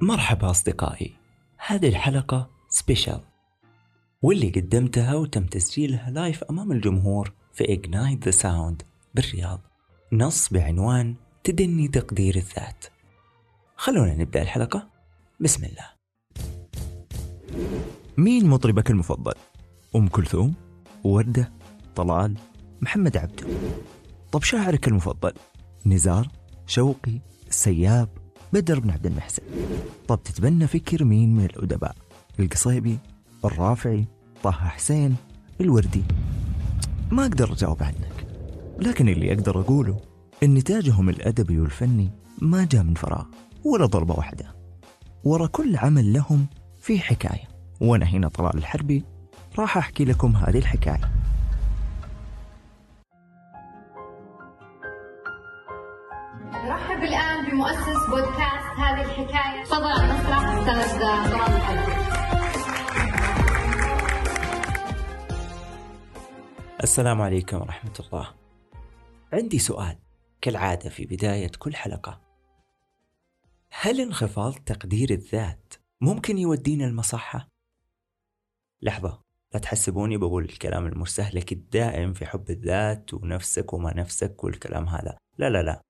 مرحبا 0.00 0.50
أصدقائي 0.50 1.12
هذه 1.66 1.88
الحلقة 1.88 2.50
special 2.68 3.20
واللي 4.22 4.50
قدمتها 4.50 5.14
وتم 5.14 5.46
تسجيلها 5.46 6.10
live 6.10 6.44
أمام 6.44 6.72
الجمهور 6.72 7.32
في 7.52 7.64
Ignite 7.64 8.28
the 8.28 8.42
Sound 8.42 8.84
بالرياض 9.14 9.60
نص 10.12 10.48
بعنوان 10.52 11.14
تدني 11.44 11.88
تقدير 11.88 12.36
الذات 12.36 12.84
خلونا 13.76 14.14
نبدأ 14.14 14.42
الحلقة 14.42 14.88
بسم 15.40 15.64
الله 15.64 15.86
مين 18.16 18.46
مطربك 18.46 18.90
المفضل؟ 18.90 19.34
أم 19.96 20.08
كلثوم؟ 20.08 20.54
وردة؟ 21.04 21.52
طلال؟ 21.96 22.38
محمد 22.80 23.16
عبده 23.16 23.46
طب 24.32 24.42
شاعرك 24.42 24.88
المفضل؟ 24.88 25.32
نزار؟ 25.86 26.28
شوقي؟ 26.66 27.20
السياب؟ 27.48 28.25
بدر 28.52 28.80
بن 28.80 28.90
عبد 28.90 29.06
المحسن 29.06 29.42
طب 30.08 30.22
تتبنى 30.24 30.66
فكر 30.66 31.04
مين 31.04 31.36
من 31.36 31.44
الأدباء؟ 31.44 31.96
القصيبي؟ 32.40 32.98
الرافعي؟ 33.44 34.04
طه 34.42 34.50
حسين؟ 34.50 35.16
الوردي؟ 35.60 36.02
ما 37.10 37.22
أقدر 37.22 37.52
أجاوب 37.52 37.82
عنك 37.82 38.26
لكن 38.78 39.08
اللي 39.08 39.32
أقدر 39.32 39.60
أقوله 39.60 40.00
إن 40.42 40.54
نتاجهم 40.54 41.08
الأدبي 41.08 41.60
والفني 41.60 42.10
ما 42.42 42.64
جاء 42.64 42.82
من 42.82 42.94
فراغ 42.94 43.24
ولا 43.64 43.86
ضربة 43.86 44.14
واحدة 44.14 44.44
ورا 45.24 45.46
كل 45.46 45.76
عمل 45.76 46.12
لهم 46.12 46.46
في 46.80 46.98
حكاية 46.98 47.48
وأنا 47.80 48.06
هنا 48.06 48.28
طلال 48.28 48.58
الحربي 48.58 49.04
راح 49.58 49.76
أحكي 49.76 50.04
لكم 50.04 50.36
هذه 50.36 50.58
الحكاية 50.58 51.10
الآن 57.06 57.50
بمؤسس 57.50 58.06
بودكاست 58.10 58.70
هذه 58.78 59.04
الحكاية. 59.04 59.64
تفضل 59.64 59.90
المسرح 59.90 60.64
طلال 60.66 61.56
الحلبي 61.56 61.96
السلام 66.82 67.22
عليكم 67.22 67.56
ورحمة 67.56 67.92
الله. 68.00 68.34
عندي 69.32 69.58
سؤال 69.58 69.98
كالعادة 70.40 70.90
في 70.90 71.04
بداية 71.06 71.50
كل 71.58 71.76
حلقة. 71.76 72.20
هل 73.70 74.00
انخفاض 74.00 74.54
تقدير 74.54 75.10
الذات 75.10 75.74
ممكن 76.00 76.38
يودينا 76.38 76.84
المصحة؟ 76.84 77.48
لحظة 78.82 79.22
لا 79.54 79.60
تحسبوني 79.60 80.16
بقول 80.16 80.44
الكلام 80.44 80.86
المستهلك 80.86 81.52
الدائم 81.52 82.12
في 82.12 82.26
حب 82.26 82.50
الذات 82.50 83.14
ونفسك 83.14 83.72
وما 83.72 83.94
نفسك 83.94 84.44
والكلام 84.44 84.88
هذا. 84.88 85.16
لا 85.38 85.50
لا 85.50 85.62
لا. 85.62 85.85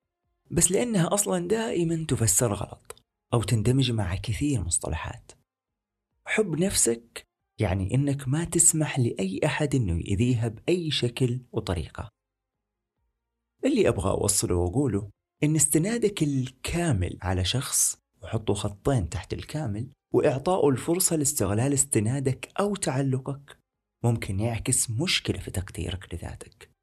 بس 0.51 0.73
لأنها 0.73 1.15
أصلا 1.15 1.49
دائما 1.49 2.07
تفسر 2.09 2.53
غلط 2.53 3.03
أو 3.35 3.43
تندمج 3.43 3.93
مع 3.93 4.17
كثير 4.17 4.65
مصطلحات. 4.65 5.33
حب 6.25 6.61
نفسك 6.61 7.27
يعني 7.61 7.95
إنك 7.95 8.29
ما 8.29 8.45
تسمح 8.45 8.99
لأي 8.99 9.41
أحد 9.45 9.75
إنه 9.75 10.01
يأذيها 10.01 10.49
بأي 10.49 10.91
شكل 10.91 11.41
وطريقة. 11.53 12.09
اللي 13.65 13.89
أبغى 13.89 14.11
أوصله 14.11 14.55
وأقوله 14.55 15.11
إن 15.45 15.57
استنادك 15.57 16.23
الكامل 16.23 17.19
على 17.23 17.45
شخص 17.45 17.99
وحطوا 18.23 18.55
خطين 18.55 19.09
تحت 19.09 19.33
الكامل 19.33 19.89
وإعطائه 20.15 20.69
الفرصة 20.69 21.17
لاستغلال 21.17 21.73
استنادك 21.73 22.53
أو 22.61 22.77
تعلقك 22.77 23.59
ممكن 24.05 24.41
يعكس 24.41 24.91
مشكلة 24.91 25.39
في 25.39 25.51
تقديرك 25.51 26.15
لذاتك. 26.15 26.76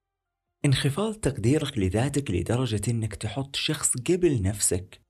انخفاض 0.65 1.13
تقديرك 1.13 1.77
لذاتك 1.77 2.31
لدرجة 2.31 2.81
إنك 2.87 3.15
تحط 3.15 3.55
شخص 3.55 3.97
قبل 3.97 4.41
نفسك. 4.41 5.01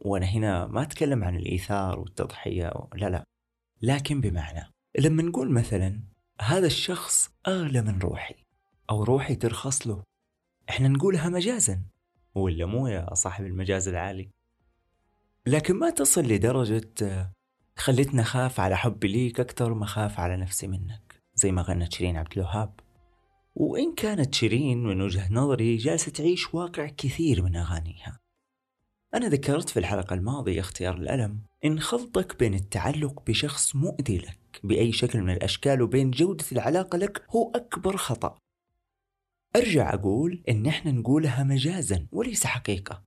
وأنا 0.00 0.26
هنا 0.26 0.66
ما 0.66 0.82
أتكلم 0.82 1.24
عن 1.24 1.36
الإيثار 1.36 2.00
والتضحية 2.00 2.72
لا 2.94 3.10
لا. 3.10 3.24
لكن 3.82 4.20
بمعنى 4.20 4.72
لما 4.98 5.22
نقول 5.22 5.50
مثلا 5.50 6.02
هذا 6.40 6.66
الشخص 6.66 7.30
أغلى 7.48 7.82
من 7.82 7.98
روحي 7.98 8.34
أو 8.90 9.04
روحي 9.04 9.34
ترخص 9.34 9.86
له 9.86 10.02
إحنا 10.70 10.88
نقولها 10.88 11.28
مجازا. 11.28 11.82
ولا 12.34 12.66
مو 12.66 12.86
يا 12.86 13.14
صاحب 13.14 13.44
المجاز 13.44 13.88
العالي؟ 13.88 14.30
لكن 15.46 15.74
ما 15.76 15.90
تصل 15.90 16.22
لدرجة 16.22 17.32
خلتني 17.76 18.20
أخاف 18.20 18.60
على 18.60 18.76
حبي 18.76 19.08
ليك 19.08 19.40
أكثر 19.40 19.74
ما 19.74 19.84
أخاف 19.84 20.20
على 20.20 20.36
نفسي 20.36 20.66
منك 20.66 21.22
زي 21.34 21.52
ما 21.52 21.62
غنت 21.62 21.92
شيرين 21.92 22.16
عبد 22.16 22.32
الوهاب. 22.38 22.80
وإن 23.54 23.94
كانت 23.94 24.34
شيرين 24.34 24.82
من 24.82 25.00
وجهة 25.00 25.32
نظري 25.32 25.76
جالسة 25.76 26.12
تعيش 26.12 26.54
واقع 26.54 26.86
كثير 26.86 27.42
من 27.42 27.56
أغانيها. 27.56 28.20
أنا 29.14 29.28
ذكرت 29.28 29.68
في 29.68 29.78
الحلقة 29.78 30.14
الماضية 30.14 30.60
اختيار 30.60 30.96
الألم. 30.96 31.42
إن 31.64 31.80
خلطك 31.80 32.38
بين 32.38 32.54
التعلق 32.54 33.22
بشخص 33.26 33.76
مؤذي 33.76 34.18
لك 34.18 34.60
بأي 34.64 34.92
شكل 34.92 35.20
من 35.22 35.30
الأشكال 35.32 35.82
وبين 35.82 36.10
جودة 36.10 36.44
العلاقة 36.52 36.98
لك 36.98 37.24
هو 37.30 37.52
أكبر 37.54 37.96
خطأ. 37.96 38.38
أرجع 39.56 39.94
أقول 39.94 40.42
إن 40.48 40.66
إحنا 40.66 40.92
نقولها 40.92 41.44
مجازا 41.44 42.06
وليس 42.12 42.46
حقيقة 42.46 43.02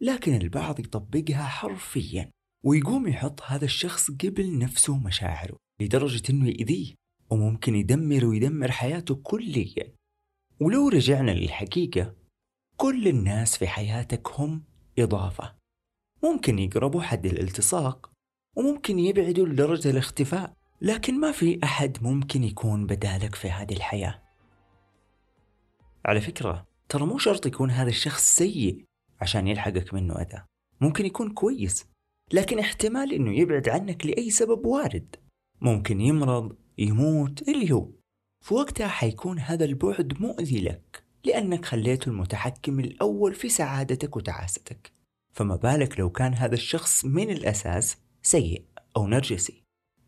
لكن 0.00 0.34
البعض 0.34 0.80
يطبقها 0.80 1.42
حرفيا 1.46 2.30
ويقوم 2.64 3.08
يحط 3.08 3.42
هذا 3.42 3.64
الشخص 3.64 4.10
قبل 4.10 4.58
نفسه 4.58 4.92
ومشاعره 4.92 5.56
لدرجة 5.80 6.22
إنه 6.30 6.48
يأذيه. 6.48 6.94
وممكن 7.30 7.74
يدمر 7.74 8.24
ويدمر 8.24 8.70
حياته 8.70 9.14
كليا. 9.14 9.92
ولو 10.60 10.88
رجعنا 10.88 11.30
للحقيقة 11.30 12.14
كل 12.76 13.08
الناس 13.08 13.56
في 13.56 13.66
حياتك 13.66 14.28
هم 14.28 14.64
إضافة. 14.98 15.54
ممكن 16.22 16.58
يقربوا 16.58 17.02
حد 17.02 17.26
الالتصاق 17.26 18.10
وممكن 18.56 18.98
يبعدوا 18.98 19.46
لدرجة 19.46 19.90
الاختفاء 19.90 20.56
لكن 20.80 21.20
ما 21.20 21.32
في 21.32 21.60
أحد 21.64 22.02
ممكن 22.02 22.44
يكون 22.44 22.86
بدالك 22.86 23.34
في 23.34 23.50
هذه 23.50 23.72
الحياة. 23.72 24.22
على 26.04 26.20
فكرة 26.20 26.66
ترى 26.88 27.06
مو 27.06 27.18
شرط 27.18 27.46
يكون 27.46 27.70
هذا 27.70 27.88
الشخص 27.88 28.36
سيء 28.36 28.84
عشان 29.20 29.48
يلحقك 29.48 29.94
منه 29.94 30.14
أذى. 30.14 30.44
ممكن 30.80 31.06
يكون 31.06 31.30
كويس 31.30 31.86
لكن 32.32 32.58
احتمال 32.58 33.12
إنه 33.12 33.38
يبعد 33.38 33.68
عنك 33.68 34.06
لأي 34.06 34.30
سبب 34.30 34.66
وارد. 34.66 35.16
ممكن 35.60 36.00
يمرض 36.00 36.56
يموت 36.78 37.48
اللي 37.48 37.72
هو 37.72 37.88
في 38.40 38.54
وقتها 38.54 38.88
حيكون 38.88 39.38
هذا 39.38 39.64
البعد 39.64 40.20
مؤذي 40.20 40.60
لك 40.60 41.04
لأنك 41.24 41.64
خليته 41.64 42.08
المتحكم 42.08 42.80
الأول 42.80 43.34
في 43.34 43.48
سعادتك 43.48 44.16
وتعاستك. 44.16 44.92
فما 45.32 45.56
بالك 45.56 46.00
لو 46.00 46.10
كان 46.10 46.34
هذا 46.34 46.54
الشخص 46.54 47.04
من 47.04 47.30
الأساس 47.30 47.96
سيء 48.22 48.64
أو 48.96 49.06
نرجسي. 49.06 49.62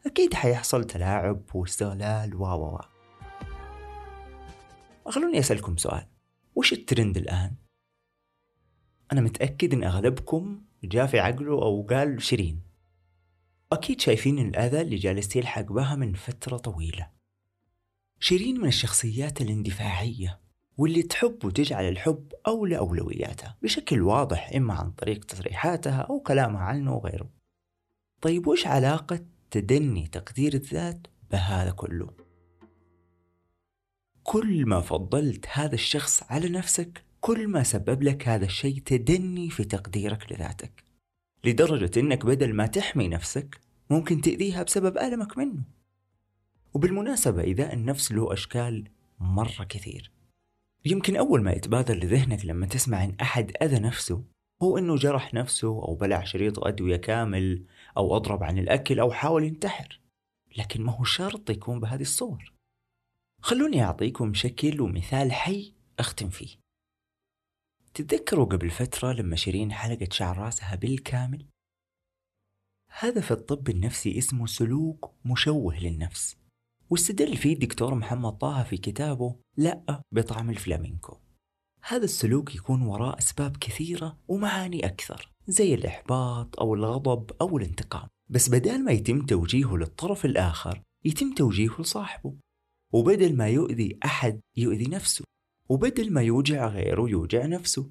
أكيد 0.07 0.35
حيحصل 0.35 0.85
تلاعب 0.85 1.43
واستغلال 1.55 2.35
و 2.35 2.45
و 2.45 2.79
خلوني 5.09 5.39
أسألكم 5.39 5.77
سؤال. 5.77 6.07
وش 6.55 6.73
الترند 6.73 7.17
الآن؟ 7.17 7.55
أنا 9.13 9.21
متأكد 9.21 9.75
إن 9.75 9.85
أغلبكم 9.85 10.63
جاء 10.85 11.07
في 11.07 11.19
عقله 11.19 11.53
أو 11.53 11.83
قال 11.83 12.23
شيرين. 12.23 12.68
أكيد 13.73 14.01
شايفين 14.01 14.39
الأذى 14.39 14.81
اللي 14.81 14.97
جالس 14.97 15.37
يلحق 15.37 15.73
بها 15.73 15.97
من 15.97 16.15
فترة 16.15 16.57
طويلة. 16.57 17.11
شيرين 18.21 18.61
من 18.61 18.69
الشخصيات 18.69 19.41
الاندفاعية 19.41 20.41
واللي 20.77 21.03
تحب 21.03 21.45
وتجعل 21.45 21.89
الحب 21.89 22.33
أولى 22.47 22.79
أولوياتها 22.79 23.57
بشكل 23.63 24.03
واضح 24.03 24.51
إما 24.57 24.75
عن 24.75 24.91
طريق 24.91 25.25
تصريحاتها 25.25 26.01
أو 26.01 26.21
كلامها 26.21 26.61
عنه 26.61 26.95
وغيره 26.95 27.31
طيب 28.21 28.47
وش 28.47 28.67
علاقة 28.67 29.21
تدني 29.51 30.07
تقدير 30.07 30.55
الذات 30.55 31.07
بهذا 31.31 31.71
كله؟ 31.71 32.11
كل 34.23 34.67
ما 34.67 34.81
فضلت 34.81 35.47
هذا 35.53 35.75
الشخص 35.75 36.23
على 36.23 36.49
نفسك 36.49 37.05
كل 37.21 37.49
ما 37.49 37.63
سبب 37.63 38.03
لك 38.03 38.29
هذا 38.29 38.45
الشيء 38.45 38.83
تدني 38.85 39.51
في 39.51 39.65
تقديرك 39.65 40.33
لذاتك. 40.33 40.88
لدرجة 41.45 42.01
إنك 42.01 42.27
بدل 42.27 42.55
ما 42.55 42.67
تحمي 42.67 43.09
نفسك 43.09 43.61
ممكن 43.91 44.21
تأذيها 44.21 44.63
بسبب 44.63 44.99
ألمك 44.99 45.39
منه. 45.39 45.63
وبالمناسبة 46.75 47.43
إذا 47.43 47.73
النفس 47.73 48.13
له 48.13 48.33
أشكال 48.33 48.89
مرة 49.21 49.65
كثير 49.69 50.11
يمكن 50.85 51.17
أول 51.17 51.43
ما 51.43 51.53
يتبادر 51.53 51.95
لذهنك 51.95 52.45
لما 52.45 52.67
تسمع 52.67 53.05
إن 53.05 53.15
أحد 53.21 53.53
أذى 53.63 53.79
نفسه 53.79 54.25
هو 54.63 54.79
إنه 54.79 54.97
جرح 54.97 55.35
نفسه 55.35 55.69
أو 55.69 55.95
بلع 55.95 56.25
شريط 56.25 56.59
أدوية 56.59 56.97
كامل 56.97 57.65
أو 57.97 58.17
أضرب 58.17 58.43
عن 58.43 58.59
الأكل 58.59 59.01
أو 59.01 59.11
حاول 59.11 59.45
ينتحر. 59.45 60.01
لكن 60.57 60.83
ما 60.83 60.93
هو 60.93 61.05
شرط 61.05 61.51
يكون 61.51 61.81
بهذه 61.81 62.03
الصور. 62.03 62.53
خلوني 63.43 63.83
أعطيكم 63.83 64.35
شكل 64.35 64.81
ومثال 64.81 65.33
حي 65.33 65.73
أختم 65.99 66.29
فيه. 66.29 66.58
تتذكروا 67.99 68.45
قبل 68.45 68.71
فترة 68.71 69.13
لما 69.13 69.37
شيرين 69.37 69.73
حلقت 69.73 70.13
شعر 70.13 70.39
راسها 70.39 70.75
بالكامل؟ 70.75 71.47
هذا 72.99 73.21
في 73.21 73.31
الطب 73.31 73.69
النفسي 73.69 74.19
اسمه 74.19 74.47
سلوك 74.47 75.15
مشوه 75.25 75.81
للنفس. 75.81 76.37
واستدل 76.91 77.37
فيه 77.37 77.53
الدكتور 77.53 77.95
محمد 77.95 78.33
طه 78.33 78.63
في 78.63 78.77
كتابه 78.77 79.37
لا 79.57 80.03
بطعم 80.13 80.51
الفلامينكو. 80.51 81.17
هذا 81.83 82.05
السلوك 82.05 82.55
يكون 82.55 82.83
وراء 82.83 83.19
أسباب 83.19 83.57
كثيرة 83.57 84.19
ومعاني 84.29 84.87
أكثر 84.87 85.33
زي 85.49 85.75
الإحباط 85.75 86.61
أو 86.61 86.75
الغضب 86.75 87.31
أو 87.41 87.59
الانتقام. 87.59 88.09
بس 88.31 88.49
بدل 88.49 88.85
ما 88.85 88.93
يتم 88.93 89.27
توجيهه 89.27 89.77
للطرف 89.77 90.25
الآخر 90.25 90.83
يتم 91.05 91.35
توجيهه 91.35 91.81
لصاحبه. 91.81 92.35
وبدل 92.93 93.37
ما 93.37 93.49
يؤذي 93.49 93.99
أحد 94.05 94.41
يؤذي 94.57 94.85
نفسه. 94.85 95.25
وبدل 95.69 96.13
ما 96.13 96.23
يوجع 96.23 96.67
غيره 96.67 97.11
يوجع 97.11 97.47
نفسه. 97.47 97.91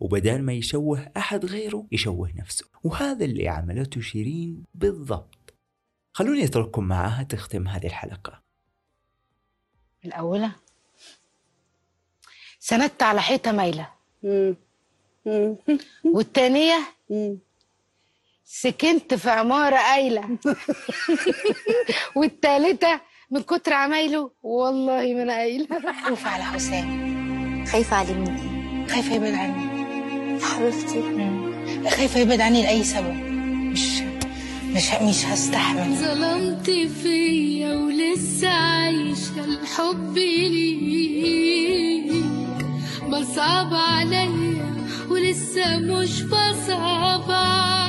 وبدال 0.00 0.44
ما 0.44 0.52
يشوه 0.52 1.12
أحد 1.16 1.44
غيره 1.44 1.86
يشوه 1.92 2.32
نفسه. 2.36 2.66
وهذا 2.84 3.24
اللي 3.24 3.48
عملته 3.48 4.00
شيرين 4.00 4.64
بالضبط. 4.74 5.54
خلوني 6.12 6.44
أترككم 6.44 6.84
معاها 6.84 7.22
تختم 7.22 7.68
هذه 7.68 7.86
الحلقة. 7.86 8.42
الأولى. 10.04 10.50
سندت 12.58 13.02
على 13.02 13.22
حيطة 13.22 13.52
مايلة. 13.52 13.88
والتانية. 16.04 16.78
سكنت 18.44 19.14
في 19.14 19.30
عمارة 19.30 19.76
قايلة. 19.76 20.38
والتالتة. 22.16 23.00
من 23.30 23.42
كتر 23.42 23.72
عمايله. 23.72 24.30
والله 24.42 25.14
ما 25.14 25.22
أنا 25.22 25.32
قايلة. 25.32 25.66
خايفة 26.04 26.30
على 26.30 26.42
حسام. 26.44 27.64
خايفة 27.66 27.96
عليه 27.96 28.14
من 28.14 28.28
إيه؟ 28.28 28.86
خايفة 28.88 29.14
يبعد 29.14 29.34
عني. 29.34 29.70
يا 30.34 30.40
حبيبتي. 30.46 31.02
خايفة 31.96 32.20
يبعد 32.20 32.40
عني 32.40 32.62
لأي 32.62 32.84
سبب. 32.84 33.14
مش 33.72 34.00
مش 34.74 34.92
مش 35.02 35.24
هستحمل. 35.26 35.94
ظلمت 35.94 36.70
فيا 37.02 37.74
ولسه 37.76 38.48
عايشة 38.48 39.44
الحب 39.44 40.18
ليك. 40.18 42.12
بصعب 43.08 43.74
عليا 43.74 44.30
ولسه 45.10 45.78
مش 45.78 46.22
بصعب 46.22 47.30
عليك 47.30 47.79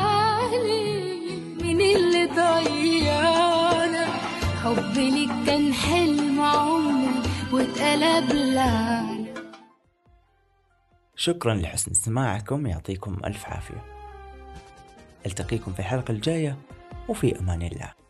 ليك 5.09 5.29
كان 5.45 5.73
حلم 5.73 6.41
عمري 6.41 7.21
واتقلب 7.53 8.31
لعنة 8.31 9.33
شكرا 11.15 11.53
لحسن 11.53 11.91
استماعكم 11.91 12.67
يعطيكم 12.67 13.17
ألف 13.25 13.45
عافية. 13.45 13.83
ألتقيكم 15.25 15.73
في 15.73 15.79
الحلقة 15.79 16.11
الجاية 16.11 16.57
وفي 17.09 17.39
أمان 17.39 17.61
الله. 17.61 18.00